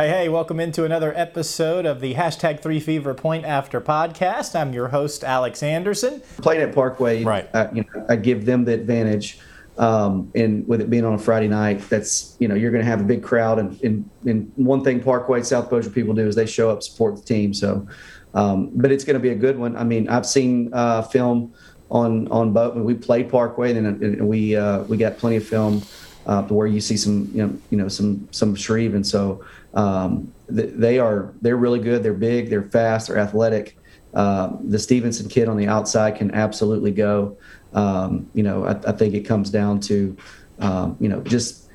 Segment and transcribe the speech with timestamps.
[0.00, 4.58] Hey, hey, welcome into another episode of the hashtag 3 Fever Point After podcast.
[4.58, 6.22] I'm your host, Alex Anderson.
[6.38, 7.46] Playing at Parkway, Right.
[7.52, 9.40] uh, you know, I give them the advantage.
[9.76, 12.90] Um, and with it being on a Friday night, that's, you know, you're going to
[12.90, 13.58] have a big crowd.
[13.58, 17.16] And, and, and one thing Parkway, South Bossier people do is they show up, support
[17.16, 17.52] the team.
[17.52, 17.86] So,
[18.32, 19.76] um, but it's going to be a good one.
[19.76, 21.52] I mean, I've seen uh, film
[21.90, 22.74] on on both.
[22.74, 25.82] We played Parkway, and, and we uh, we got plenty of film
[26.26, 29.44] uh, to where you see some you know you know some some Shreve, and so
[29.74, 32.02] um, th- they are they're really good.
[32.02, 33.76] They're big, they're fast, they're athletic.
[34.12, 37.36] Uh, the Stevenson kid on the outside can absolutely go.
[37.72, 40.16] Um, you know, I, I think it comes down to
[40.58, 41.69] um, you know just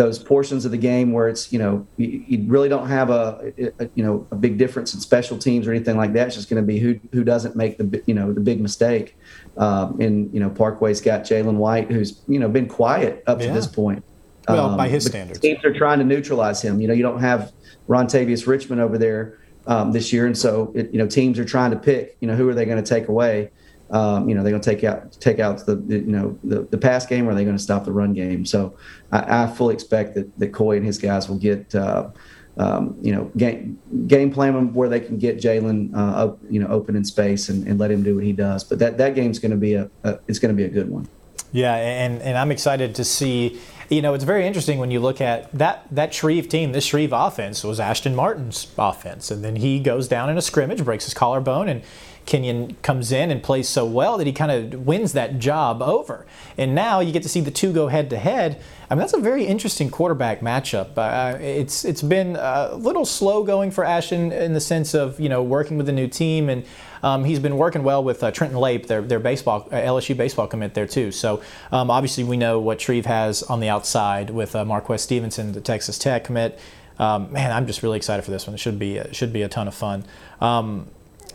[0.00, 3.52] those portions of the game where it's you know you, you really don't have a,
[3.78, 6.28] a, you know a big difference in special teams or anything like that.
[6.28, 9.18] It's just going to be who who doesn't make the you know the big mistake.
[9.58, 13.48] Um, and you know Parkway's got Jalen White, who's you know been quiet up Yeah.
[13.48, 14.02] to this point.
[14.48, 15.38] Well, by his standards.
[15.38, 16.80] teams are trying to neutralize him.
[16.80, 17.52] You know, you don't have
[17.86, 21.72] Rontavious Richmond over there um, this year, and so it, you know teams are trying
[21.72, 22.16] to pick.
[22.20, 23.50] You know, who are they going to take away?
[23.90, 26.62] Um, you know, they're going to take out take out the, the you know the,
[26.62, 28.46] the pass game, or are they going to stop the run game?
[28.46, 28.76] So
[29.10, 31.74] I, I fully expect that that Coy and his guys will get.
[31.74, 32.10] Uh,
[32.56, 36.66] um, you know, game game plan them where they can get Jalen, uh, you know,
[36.66, 38.64] open in space and, and let him do what he does.
[38.64, 40.90] But that, that game's going to be a, a it's going to be a good
[40.90, 41.08] one.
[41.52, 43.60] Yeah, and, and I'm excited to see.
[43.88, 46.72] You know, it's very interesting when you look at that that Shreve team.
[46.72, 50.84] This Shreve offense was Ashton Martin's offense, and then he goes down in a scrimmage,
[50.84, 51.82] breaks his collarbone, and
[52.30, 56.26] Kenyon comes in and plays so well that he kind of wins that job over.
[56.56, 58.62] And now you get to see the two go head to head.
[58.88, 60.96] I mean, that's a very interesting quarterback matchup.
[60.96, 65.28] Uh, it's it's been a little slow going for Ashton in the sense of you
[65.28, 66.64] know working with a new team, and
[67.02, 70.46] um, he's been working well with uh, Trenton Lape, their their baseball uh, LSU baseball
[70.46, 71.10] commit there too.
[71.10, 75.50] So um, obviously we know what Shreve has on the outside with uh, Marquez Stevenson,
[75.50, 76.60] the Texas Tech commit.
[77.00, 78.54] Um, man, I'm just really excited for this one.
[78.54, 80.04] It should be should be a ton of fun.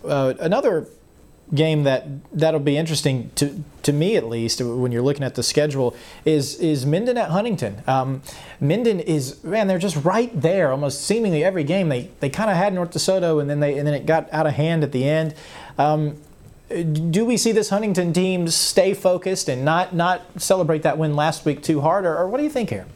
[0.08, 0.88] Uh, another
[1.54, 5.44] game that that'll be interesting to to me at least when you're looking at the
[5.44, 5.96] schedule
[6.26, 7.84] is is Minden at Huntington.
[7.88, 8.22] Um,
[8.60, 11.90] Minden is man, they're just right there, almost seemingly every game.
[11.90, 14.48] They they kind of had North DeSoto and then they and then it got out
[14.48, 15.36] of hand at the end.
[15.78, 16.18] Um,
[16.68, 21.46] do we see this Huntington team stay focused and not not celebrate that win last
[21.46, 22.88] week too hard, or, or what do you think here?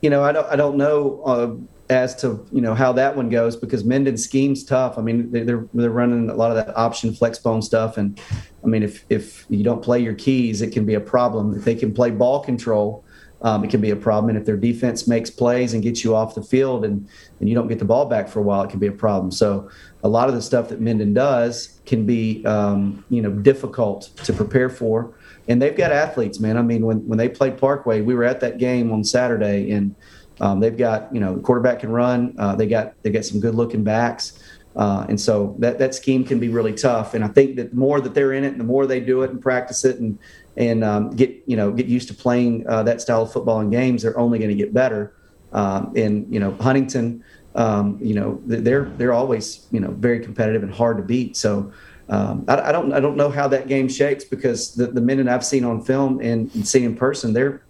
[0.00, 3.28] you know, I don't, I don't know uh, as to you know how that one
[3.28, 4.98] goes because Minden schemes tough.
[4.98, 8.20] I mean, they- they're they're running a lot of that option flex bone stuff, and
[8.62, 11.54] I mean, if if you don't play your keys, it can be a problem.
[11.54, 13.04] If they can play ball control,
[13.42, 14.30] um, it can be a problem.
[14.30, 17.08] And if their defense makes plays and gets you off the field, and
[17.40, 19.30] and you don't get the ball back for a while, it can be a problem.
[19.30, 19.70] So
[20.02, 24.32] a lot of the stuff that Minden does can be um, you know difficult to
[24.32, 25.14] prepare for
[25.48, 26.58] and they've got athletes, man.
[26.58, 29.94] I mean, when, when they played Parkway, we were at that game on Saturday, and
[30.40, 32.34] um, they've got you know quarterback can run.
[32.38, 34.42] Uh, they got they got some good looking backs,
[34.76, 37.14] uh, and so that that scheme can be really tough.
[37.14, 39.22] And I think that the more that they're in it, and the more they do
[39.22, 40.18] it and practice it, and
[40.56, 43.70] and um, get you know get used to playing uh, that style of football in
[43.70, 45.14] games, they're only going to get better.
[45.52, 50.62] Um, and you know Huntington, um, you know they're they're always you know very competitive
[50.62, 51.36] and hard to beat.
[51.36, 51.72] So.
[52.10, 55.18] Um, I, I don't I don't know how that game shakes because the, the men
[55.18, 57.60] that I've seen on film and, and seen in person, they're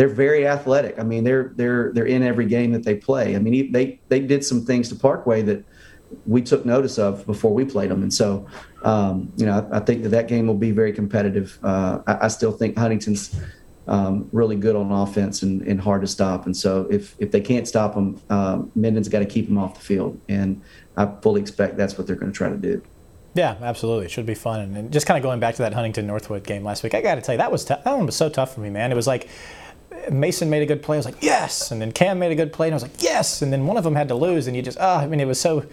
[0.00, 0.98] they're very athletic.
[0.98, 3.36] I mean, they're they're they're in every game that they play.
[3.36, 5.62] I mean, they they did some things to Parkway that
[6.24, 8.46] we took notice of before we played them, and so
[8.82, 11.58] um, you know I, I think that that game will be very competitive.
[11.62, 13.38] Uh, I, I still think Huntington's
[13.88, 17.42] um, really good on offense and, and hard to stop, and so if if they
[17.42, 20.62] can't stop them, uh, Minden's got to keep them off the field, and
[20.96, 22.80] I fully expect that's what they're going to try to do.
[23.34, 24.06] Yeah, absolutely.
[24.06, 24.74] It should be fun.
[24.74, 27.14] And, just kind of going back to that Huntington Northwood game last week, I got
[27.14, 28.90] to tell you that was tou- that one was so tough for me, man.
[28.90, 29.28] It was like
[30.18, 30.96] Mason made a good play.
[30.96, 33.00] I was like, yes, and then Cam made a good play, and I was like,
[33.02, 35.20] yes, and then one of them had to lose, and you just, ah, I mean,
[35.20, 35.64] it was so.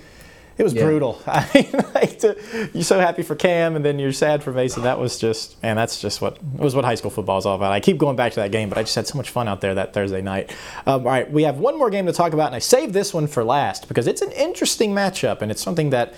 [0.59, 0.85] It was Yeah.
[0.85, 1.21] brutal.
[1.27, 2.35] I mean, like to,
[2.73, 4.81] you're so happy for Cam, and then you're sad for Mason.
[4.81, 7.53] That was just, man, that's just what it was what high school football is all
[7.55, 7.71] about.
[7.71, 9.61] I keep going back to that game, but I just had so much fun out
[9.61, 10.49] there that Thursday night.
[10.87, 13.13] Um, all right, we have one more game to talk about, and I saved this
[13.13, 16.15] one for last because it's an interesting matchup, and it's something that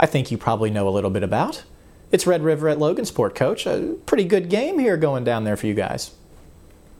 [0.00, 1.62] I think you probably know a little bit about.
[2.10, 3.66] It's Red River at Logansport, Coach.
[3.66, 6.12] A pretty good game here going down there for you guys.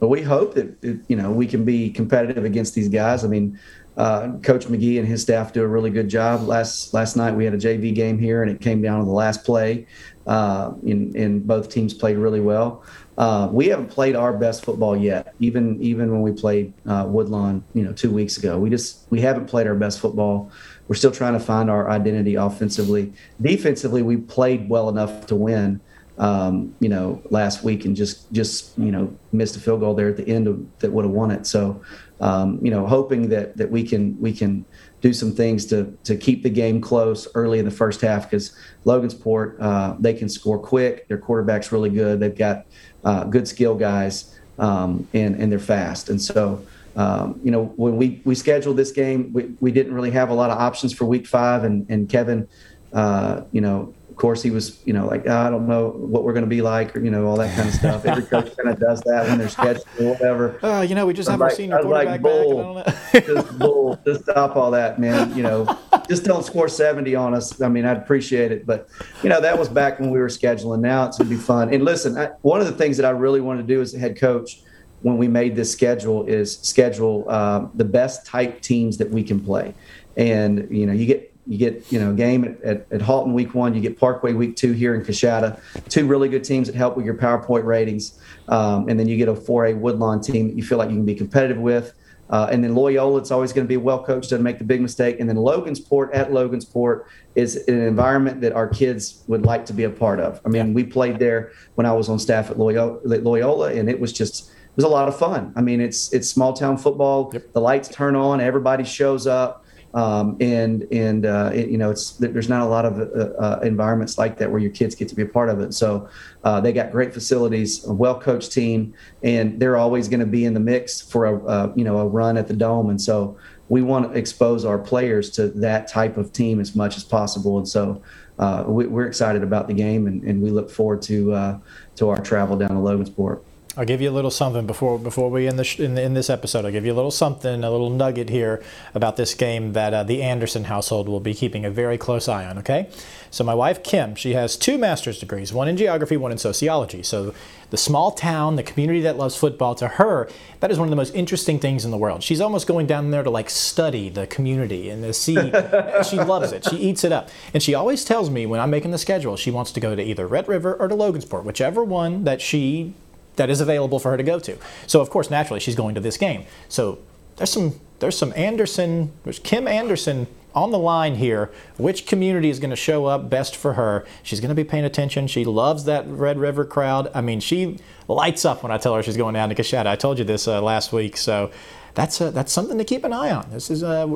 [0.03, 3.25] But we hope that that, you know we can be competitive against these guys.
[3.25, 3.57] I mean,
[3.97, 6.43] uh, Coach McGee and his staff do a really good job.
[6.43, 9.13] Last last night we had a JV game here, and it came down to the
[9.13, 9.87] last play,
[10.27, 12.83] uh, and, and both teams played really well.
[13.17, 17.63] Uh, we haven't played our best football yet, even even when we played uh, Woodlawn,
[17.73, 18.59] you know, two weeks ago.
[18.59, 20.51] We just we haven't played our best football.
[20.89, 23.13] We're still trying to find our identity offensively.
[23.41, 25.81] Defensively, we played well enough to win.
[26.23, 30.09] Um, you know, last week and just just you know missed a field goal there
[30.09, 31.49] at the end of, that would have won it.
[31.49, 31.83] So,
[32.21, 34.65] um, you know, hoping that that we can we can
[35.01, 38.57] do some things to to keep the game close early in the first half because
[38.87, 41.09] Logansport uh, they can score quick.
[41.09, 42.21] Their quarterback's really good.
[42.21, 42.67] They've got
[43.05, 46.09] uh, good skill guys um, and and they're fast.
[46.09, 46.65] And so.
[46.95, 50.35] Um, you know, when we, we scheduled this game, we, we didn't really have a
[50.35, 51.65] lot of options for week five.
[51.65, 52.47] And, and Kevin,
[52.93, 56.33] uh, you know, course, he was, you know, like, oh, I don't know what we're
[56.33, 58.05] going to be like, or, you know, all that kind of stuff.
[58.05, 60.61] Every coach kind of does that when they're scheduling or whatever.
[60.73, 63.13] Uh, you know, we just have like, our senior quarterback like, bull, back.
[63.27, 65.37] just bull, just stop all that, man.
[65.37, 65.79] You know,
[66.09, 67.61] just don't score 70 on us.
[67.61, 68.65] I mean, I'd appreciate it.
[68.65, 68.89] But,
[69.25, 70.81] you know, that was back when we were scheduling.
[70.81, 71.75] Now it's going to be fun.
[71.75, 73.99] And listen, I, one of the things that I really wanted to do as a
[73.99, 74.61] head coach
[75.01, 79.41] when we made this schedule is schedule uh, the best type teams that we can
[79.41, 79.75] play.
[80.17, 83.55] And, you know, you get you get you know game at, at, at, Haughton week
[83.55, 83.75] one.
[83.75, 85.61] You get Parkway week two here in Coushatta.
[85.89, 89.29] Two really good teams that help with your PowerPoint ratings, um, and then you get
[89.29, 91.95] a 4A Woodlawn team that you feel like you can be competitive with.
[92.31, 94.81] Uh, and then Loyola, it's always going to be well coached, doesn't make the big
[94.81, 95.21] mistake.
[95.21, 97.05] And then Logansport at Logansport
[97.35, 100.41] is an environment that our kids would like to be a part of.
[100.47, 104.01] I mean, we played there when I was on staff at Loyola, Loyola and it
[104.01, 105.53] was just it was a lot of fun.
[105.57, 107.31] I mean, it's it's small town football.
[107.35, 107.53] Yep.
[107.53, 109.62] The lights turn on, everybody shows up.
[109.95, 113.61] Um, and and uh, it, you know it's there's not a lot of uh, uh,
[113.63, 115.75] environments like that where your kids get to be a part of it.
[115.75, 116.09] So
[116.45, 120.47] uh, they got great facilities, a well coached team, and they're always going to be
[120.47, 122.89] in the mix for a uh, you know a run at the dome.
[122.89, 123.37] And so
[123.69, 127.59] we want to expose our players to that type of team as much as possible.
[127.59, 128.03] And so
[128.39, 131.61] uh, we, are excited about the game, and, and we look forward to
[131.97, 133.43] to our travel down to Logansport.
[133.75, 136.67] I'll give you a little something before before we end the in, in, this episode.
[136.67, 140.03] I'll give you a little something, a little nugget here about this game that uh,
[140.03, 142.59] the Anderson household will be keeping a very close eye on.
[142.59, 142.91] Okay,
[143.31, 147.03] so my wife Kim, she has two master's degrees, one in geography, one in sociology.
[147.03, 147.35] So
[147.71, 150.29] the small town, the community that loves football, to her,
[150.61, 152.23] that is one of the most interesting things in the world.
[152.23, 155.35] She's almost going down there to like study the community and to see.
[156.11, 156.69] she loves it.
[156.69, 159.51] She eats it up, and she always tells me when I'm making the schedule, she
[159.51, 162.93] wants to go to either Red River or to Logansport, whichever one that she
[163.37, 164.57] that is available for her to go to.
[164.87, 166.45] So of course, naturally, she's going to this game.
[166.69, 166.99] So
[167.37, 171.51] there's some there's some Anderson, there's Kim Anderson on the line here.
[171.79, 174.05] Which community is going to show up best for her?
[174.23, 175.27] She's going to be paying attention.
[175.27, 177.11] She loves that Red River crowd.
[177.15, 179.87] I mean, she lights up when I tell her she's going down to Coushatta.
[179.87, 181.51] I told you this uh, last week, so
[181.95, 183.49] that's uh, that's something to keep an eye on.
[183.51, 184.07] This is uh,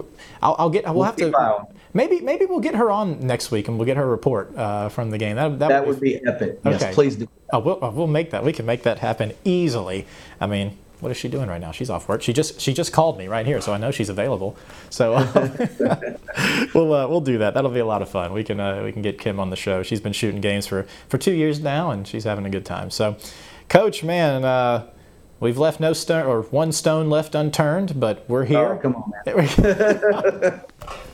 [0.43, 1.67] I'll, I'll get we'll have to
[1.97, 5.11] maybe maybe we'll get her on next week and we'll get her report uh, from
[5.11, 5.37] the game.
[5.37, 6.61] That, that, that would, be, be epic.
[6.65, 6.71] Okay.
[6.79, 7.29] Yes, please do.
[7.53, 8.45] Oh, we'll, uh, we'll make that.
[8.45, 10.07] We can make that happen easily.
[10.41, 11.73] I mean, what is she doing right now?
[11.73, 12.23] She's off work.
[12.23, 14.57] She just she just called me right here, so I know she's available.
[14.91, 15.13] So
[16.75, 17.55] we'll uh, we'll do that.
[17.55, 18.33] That'll be a lot of fun.
[18.33, 19.83] We can uh, we can get Kim on the show.
[19.83, 22.91] She's been shooting games for for two years now, and she's having a good time.
[22.91, 23.17] So,
[23.69, 24.45] Coach, man.
[24.45, 24.89] Uh,
[25.41, 28.59] we've left no stone or one stone left unturned, but we're here.
[28.59, 30.61] Oh, come on, man.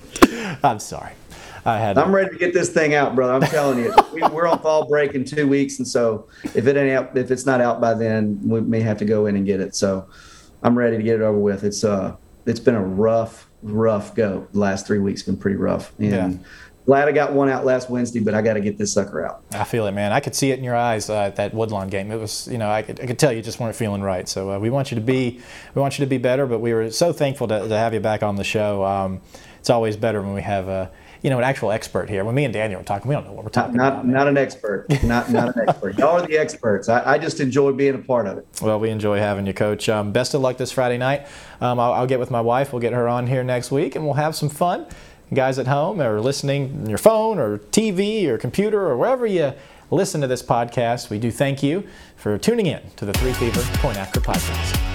[0.62, 1.12] I'm sorry.
[1.64, 1.96] I had.
[1.96, 3.34] I'm ready to get this thing out, brother.
[3.34, 6.76] I'm telling you, we, are on fall break in two weeks, and so if it
[6.76, 9.46] ain't out, if it's not out by then, we may have to go in and
[9.46, 9.76] get it.
[9.76, 10.08] So
[10.62, 11.62] I'm ready to get it over with.
[11.62, 12.16] It's uh,
[12.46, 14.48] it's been a rough, rough go.
[14.52, 16.32] The last three weeks been pretty rough, and yeah.
[16.86, 19.42] Glad I got one out last Wednesday, but I got to get this sucker out.
[19.52, 20.12] I feel it, man.
[20.12, 22.10] I could see it in your eyes uh, at that Woodlawn game.
[22.10, 24.28] It was, you know, I could, I could tell you just weren't feeling right.
[24.28, 25.40] So uh, we want you to be,
[25.74, 26.46] we want you to be better.
[26.46, 28.84] But we were so thankful to, to have you back on the show.
[28.84, 29.20] Um,
[29.58, 30.90] it's always better when we have a
[31.22, 32.24] you know, an actual expert here.
[32.24, 34.06] When me and Daniel are talking, we don't know what we're talking not, about.
[34.06, 34.86] Not an expert.
[35.04, 35.96] Not not an expert.
[35.96, 36.88] Y'all are the experts.
[36.88, 38.46] I, I, just enjoy being a part of it.
[38.60, 39.88] Well, we enjoy having you, Coach.
[39.88, 41.28] Um, best of luck this Friday night.
[41.60, 42.72] Um, I'll, I'll, get with my wife.
[42.72, 44.86] We'll get her on here next week, and we'll have some fun.
[45.34, 49.52] Guys at home or listening on your phone or TV or computer or wherever you
[49.90, 51.86] listen to this podcast, we do thank you
[52.16, 54.91] for tuning in to the Three Fever Point After podcast.